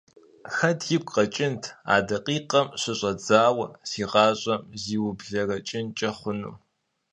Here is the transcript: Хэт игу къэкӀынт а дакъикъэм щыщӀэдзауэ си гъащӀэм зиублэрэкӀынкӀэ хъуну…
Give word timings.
Хэт 0.55 0.79
игу 0.95 1.11
къэкӀынт 1.13 1.63
а 1.93 1.95
дакъикъэм 2.07 2.67
щыщӀэдзауэ 2.79 3.65
си 3.89 4.03
гъащӀэм 4.11 4.61
зиублэрэкӀынкӀэ 4.81 6.09
хъуну… 6.17 6.55